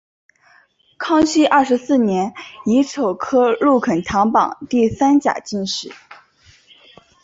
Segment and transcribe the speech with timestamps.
[0.97, 2.33] 康熙廿四年
[2.65, 5.91] 乙丑科陆肯堂榜第三甲进士。